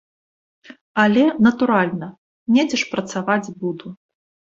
Але, 1.03 1.27
натуральна, 1.49 2.07
недзе 2.57 2.75
ж 2.85 2.91
працаваць 2.97 3.53
буду. 3.63 3.99